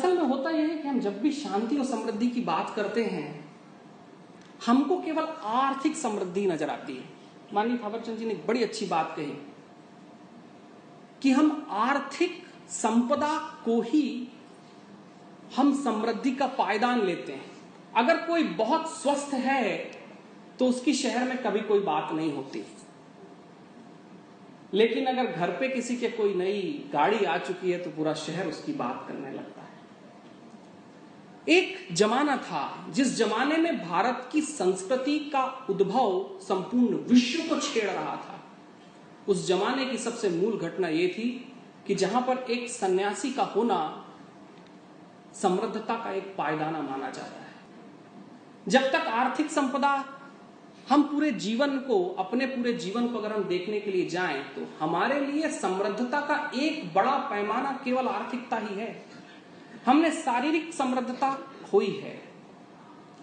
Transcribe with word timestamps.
असल 0.00 0.16
में 0.18 0.24
होता 0.24 0.50
यह 0.50 0.68
है 0.68 0.76
कि 0.76 0.88
हम 0.88 0.98
जब 1.00 1.20
भी 1.20 1.30
शांति 1.32 1.76
और 1.76 1.84
समृद्धि 1.86 2.26
की 2.28 2.40
बात 2.42 2.72
करते 2.76 3.02
हैं, 3.04 3.28
हमको 4.66 4.96
केवल 5.00 5.24
आर्थिक 5.54 5.96
समृद्धि 5.96 6.46
नज़र 6.46 6.70
आती 6.70 6.94
है। 6.94 7.04
माननीय 7.54 7.78
थावरचंद 7.78 8.18
जी 8.18 8.24
ने 8.24 8.32
एक 8.32 8.46
बड़ी 8.46 8.62
अच्छी 8.62 8.86
बात 8.86 9.14
कही 9.16 9.32
कि 11.22 11.30
हम 11.30 11.66
आर्थिक 11.70 12.42
संपदा 12.70 13.36
को 13.64 13.80
ही 13.82 14.28
हम 15.56 15.72
समृद्धि 15.84 16.30
का 16.32 16.46
पायदान 16.58 17.02
लेते 17.02 17.32
हैं। 17.32 17.50
अगर 17.96 18.26
कोई 18.26 18.42
बहुत 18.56 18.90
स्वस्थ 18.92 19.34
है 19.36 19.76
तो 20.58 20.66
उसकी 20.66 20.94
शहर 20.94 21.28
में 21.28 21.36
कभी 21.42 21.60
कोई 21.62 21.80
बात 21.82 22.12
नहीं 22.12 22.32
होती। 22.32 22.64
लेकिन 24.74 25.06
अगर 25.06 25.26
घर 25.26 25.50
पे 25.50 25.68
किसी 25.68 25.96
के 25.96 26.08
कोई 26.10 26.34
नई 26.34 26.62
गाड़ी 26.92 27.24
आ 27.24 27.36
चुकी 27.38 27.70
है 27.70 27.78
तो 27.78 27.90
पूरा 27.90 28.14
शहर 28.16 28.48
उसकी 28.48 28.72
बात 28.74 29.04
करने 29.08 29.29
एक 31.50 31.88
जमाना 31.92 32.36
था, 32.36 32.86
जिस 32.90 33.16
जमाने 33.16 33.56
में 33.56 33.88
भारत 33.88 34.28
की 34.32 34.40
संस्कृति 34.40 35.18
का 35.32 35.66
उद्भव 35.70 36.38
संपूर्ण 36.40 36.96
विश्व 37.08 37.42
को 37.48 37.60
छेड़ 37.60 37.90
रहा 37.90 38.16
था। 38.16 38.38
उस 39.28 39.46
जमाने 39.48 39.84
की 39.84 39.98
सबसे 39.98 40.28
मूल 40.28 40.58
घटना 40.58 40.88
यह 40.88 41.08
थी 41.08 41.28
कि 41.86 41.94
जहाँ 41.94 42.22
पर 42.22 42.38
एक 42.50 42.68
सन्यासी 42.70 43.32
का 43.32 43.42
होना 43.44 43.80
समृद्धता 45.34 45.94
का 45.94 46.12
एक 46.12 46.34
पायदाना 46.38 46.80
माना 46.82 47.10
जाता 47.10 47.40
है। 47.40 47.48
जब 48.68 48.90
तक 48.92 49.06
आर्थिक 49.08 49.50
संपदा 49.50 50.04
हम 50.90 51.02
पूरे 51.02 51.30
जीवन 51.32 51.78
को, 51.78 52.04
अपने 52.18 52.46
पूरे 52.46 52.72
जीवन 52.72 53.06
को 53.08 53.18
अगर 53.18 53.32
हम 53.32 53.44
देखने 53.44 53.80
के 53.80 53.90
लिए 53.90 54.08
जाएँ 54.08 54.42
तो 54.54 54.66
हमारे 54.80 55.20
लिए 55.20 55.50
समृद्धता 55.50 56.20
का 56.20 56.50
एक 56.54 56.92
बड़ा 56.94 57.16
पैमाना 57.30 57.72
केवल 57.84 58.08
आर्थिकता 58.08 58.56
ही 58.56 58.74
है। 58.74 58.88
हमने 59.86 60.10
शारीरिक 60.10 60.74
समृद्धता 60.74 61.30
खोई 61.70 61.90
है। 61.90 62.22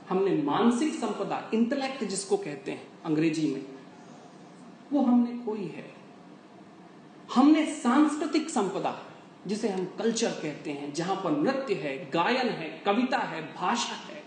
हमने 0.10 0.42
मानसिक 0.44 0.94
संपदा 0.94 1.52
इंटेलेक्ट 1.54 2.04
जिसको 2.04 2.38
कहते 2.38 2.72
हैं 2.72 2.88
अंग्रेज़ी 3.06 3.54
में, 3.54 3.66
वो 4.94 5.02
हमने 5.02 5.46
खोई 5.46 5.66
है। 5.66 5.86
हमने 7.36 7.66
सांस्कृतिक 7.76 8.50
संपदा, 8.50 9.00
जिसे 9.48 9.70
हम 9.70 9.86
कल्चर 9.86 10.30
कहते 10.30 10.72
हैं, 10.72 10.94
जहाँ 10.94 11.16
पर 11.16 11.32
नृत्य 11.32 11.74
है, 11.74 12.12
गायन 12.12 12.50
है, 12.50 12.84
कविता 12.86 13.18
है, 13.18 13.56
भाषा 13.56 13.94
है। 13.94 14.24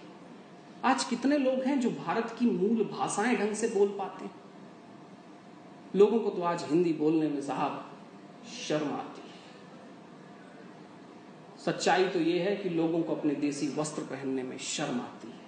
आज 0.84 1.04
कितने 1.04 1.38
लोग 1.38 1.54
हैं 1.54 1.80
जो 1.80 1.90
भारत 1.90 2.36
की 2.38 2.46
मूल 2.46 2.84
भाषाएँ 2.84 3.36
ढंग 3.36 3.52
से 3.52 3.68
बोल 3.68 3.88
पाते 3.88 4.24
हैं? 4.24 4.34
लोगों 5.96 6.18
को 6.18 6.30
तो 6.30 6.42
आज 6.42 6.64
हिंदी 6.70 6.92
बोलने 6.92 7.28
में 7.28 7.42
साहब 7.42 7.90
शर्म 8.68 8.92
आती 8.92 9.19
सच्चाई 11.64 12.04
तो 12.04 12.18
यह 12.18 12.44
है 12.44 12.56
कि 12.56 12.68
लोगों 12.68 13.02
को 13.02 13.14
अपने 13.14 13.34
देसी 13.34 13.68
वस्त्र 13.76 14.02
पहनने 14.02 14.42
में 14.42 14.58
शर्म 14.58 15.00
आती 15.00 15.28
है। 15.28 15.38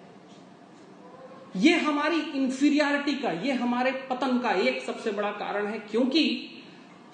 ये 1.56 1.78
हमारी 1.78 2.20
इंफीरियरिटी 2.20 3.14
का, 3.14 3.30
ये 3.30 3.52
हमारे 3.52 3.90
पतन 3.90 4.38
का 4.38 4.50
एक 4.50 4.82
सबसे 4.82 5.10
बड़ा 5.10 5.30
कारण 5.30 5.66
है, 5.66 5.78
क्योंकि 5.78 6.48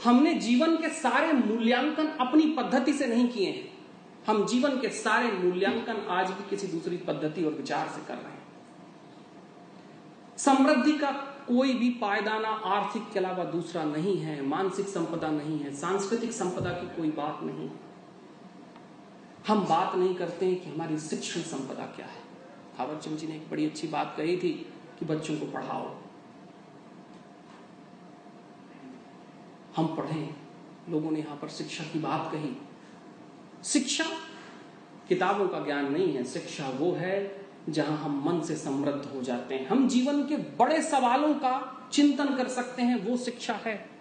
हमने 0.04 0.34
जीवन 0.34 0.76
के 0.76 0.88
सारे 0.88 1.32
मूल्यांकन 1.32 2.06
अपनी 2.06 2.42
पद्धति 2.42 2.92
से 2.92 3.06
नहीं 3.06 3.28
किए 3.28 3.50
हैं। 3.50 3.78
हम 4.26 4.46
जीवन 4.46 4.80
के 4.80 4.88
सारे 4.88 5.32
मूल्यांकन 5.32 6.06
आज 6.08 6.30
भी 6.30 6.50
किसी 6.50 6.66
दूसरी 6.66 6.96
पद्धति 6.96 7.44
और 7.44 7.52
विचार 7.52 7.88
से 7.88 8.06
कर 8.06 8.14
रहे 8.14 8.32
हैं। 8.32 8.46
समृद्धि 10.36 10.92
का 10.92 11.10
कोई 11.48 11.74
भी 11.74 11.90
पायदाना 11.90 12.48
आर्थिक 12.48 13.02
के 13.12 13.18
अलावा 13.18 13.44
दूसरा 13.44 13.84
नहीं 13.84 14.18
है, 14.18 14.46
मानसिक 14.46 14.86
संपदा 14.86 15.28
नहीं 15.28 15.58
है, 15.58 15.72
सांस्कृतिक 15.76 16.32
संपदा 16.32 16.70
की 16.70 16.96
कोई 16.96 17.10
बात 17.10 17.38
नहीं। 17.42 17.70
हम 19.48 19.60
बात 19.60 19.94
नहीं 19.94 20.14
करते 20.14 20.46
हैं 20.46 20.60
कि 20.60 20.70
हमारी 20.70 20.98
शिक्षण 20.98 21.40
संपदा 21.40 21.84
क्या 21.86 22.06
है। 22.06 22.22
थावरचंद 22.78 23.18
जी 23.18 23.26
ने 23.26 23.36
एक 23.36 23.50
बड़ी 23.50 23.66
अच्छी 23.66 23.88
बात 23.88 24.14
कही 24.16 24.36
थी 24.36 24.72
कि 24.98 25.04
बच्चों 25.04 25.36
को 25.36 25.46
पढ़ाओ। 25.46 25.96
हम 29.76 29.96
पढ़ें। 29.96 30.34
लोगों 30.88 31.10
ने 31.10 31.18
यहाँ 31.18 31.36
पर 31.36 31.48
शिक्षा 31.48 31.84
की 31.84 31.98
बात 31.98 32.30
कही। 32.32 32.56
शिक्षा 33.64 34.04
किताबों 35.08 35.48
का 35.48 35.58
ज्ञान 35.58 35.92
नहीं 35.92 36.12
है। 36.12 36.24
शिक्षा 36.24 36.68
वो 36.68 36.92
है 36.92 37.46
जहाँ 37.68 37.98
हम 37.98 38.22
मन 38.26 38.40
से 38.40 38.56
समृद्ध 38.56 39.04
हो 39.14 39.22
जाते 39.22 39.54
हैं। 39.54 39.66
हम 39.66 39.88
जीवन 39.88 40.22
के 40.22 40.36
बड़े 40.36 40.82
सवालों 40.82 41.34
का 41.34 41.88
चिंतन 41.92 42.36
कर 42.36 42.48
सकते 42.48 42.82
हैं। 42.82 43.06
वो 43.06 43.16
शिक्षा 43.16 43.54
है। 43.54 43.97